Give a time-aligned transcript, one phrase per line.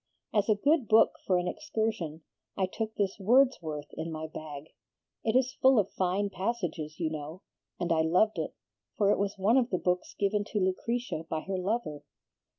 [0.33, 2.23] As a good book for an excursion,
[2.57, 4.69] I took this Wordsworth in my bag.
[5.23, 7.43] It is full of fine passages, you know,
[7.79, 8.55] and I loved it,
[8.97, 12.01] for it was one of the books given to Lucretia by her lover.